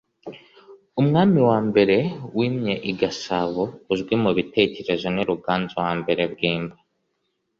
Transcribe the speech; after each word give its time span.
Umwami 1.01 1.39
wa 1.49 1.59
mbere 1.67 1.97
wimye 2.37 2.73
i 2.91 2.93
Gasabo 2.99 3.63
uzwi 3.93 4.15
mu 4.23 4.31
bitekerezo 4.37 5.07
ni 5.15 5.23
Ruganzu 5.29 5.75
wa 5.83 5.91
mbere 5.99 6.21
Bwimba 6.33 6.77